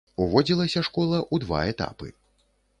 Уводзілася 0.23 0.83
школа 0.87 1.19
ў 1.21 1.35
два 1.45 1.59
этапы. 1.77 2.07